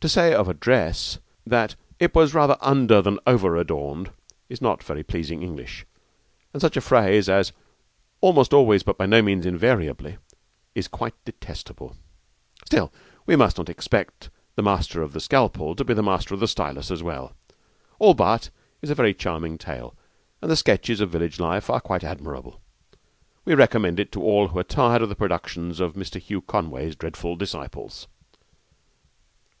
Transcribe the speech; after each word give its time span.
To 0.00 0.10
say 0.10 0.34
of 0.34 0.46
a 0.46 0.52
dress 0.52 1.20
that 1.46 1.74
'it 1.98 2.14
was 2.14 2.34
rather 2.34 2.58
under 2.60 3.00
than 3.00 3.18
over 3.26 3.56
adorned' 3.56 4.10
is 4.50 4.60
not 4.60 4.82
very 4.82 5.02
pleasing 5.02 5.42
English, 5.42 5.86
and 6.52 6.60
such 6.60 6.76
a 6.76 6.82
phrase 6.82 7.30
as 7.30 7.54
'almost 8.20 8.52
always, 8.52 8.82
but 8.82 8.98
by 8.98 9.06
no 9.06 9.22
means 9.22 9.46
invariably,' 9.46 10.18
is 10.74 10.86
quite 10.86 11.14
detestable. 11.24 11.96
Still 12.66 12.92
we 13.24 13.36
must 13.36 13.56
not 13.56 13.70
expect 13.70 14.28
the 14.54 14.60
master 14.62 15.00
of 15.00 15.14
the 15.14 15.18
scalpel 15.18 15.74
to 15.76 15.82
be 15.82 15.94
the 15.94 16.02
master 16.02 16.34
of 16.34 16.40
the 16.40 16.46
stilus 16.46 16.90
as 16.90 17.02
well. 17.02 17.32
All 17.98 18.12
But 18.12 18.50
is 18.82 18.90
a 18.90 18.94
very 18.94 19.14
charming 19.14 19.56
tale, 19.56 19.96
and 20.42 20.50
the 20.50 20.56
sketches 20.56 21.00
of 21.00 21.08
village 21.08 21.40
life 21.40 21.70
are 21.70 21.80
quite 21.80 22.04
admirable. 22.04 22.60
We 23.46 23.54
recommend 23.54 23.98
it 23.98 24.12
to 24.12 24.22
all 24.22 24.48
who 24.48 24.58
are 24.58 24.62
tired 24.62 25.00
of 25.00 25.08
the 25.08 25.16
productions 25.16 25.80
of 25.80 25.94
Mr. 25.94 26.20
Hugh 26.20 26.42
Conway's 26.42 26.96
dreadful 26.96 27.34
disciples. 27.36 28.08